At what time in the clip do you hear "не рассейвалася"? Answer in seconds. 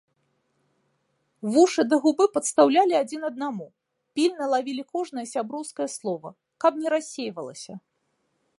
6.83-7.73